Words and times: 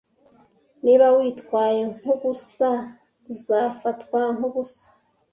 Niba 0.83 1.05
witwaye 1.17 1.81
nkubusa, 1.95 2.71
uzafatwa 3.33 4.19
nkubusa 4.35 4.87